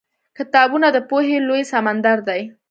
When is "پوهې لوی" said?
1.09-1.61